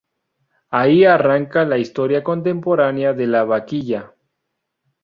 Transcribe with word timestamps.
Ahí 0.71 1.05
arranca 1.05 1.63
la 1.63 1.77
historia 1.77 2.23
contemporánea 2.23 3.13
de 3.13 3.27
la 3.27 3.43
Vaquilla. 3.43 4.15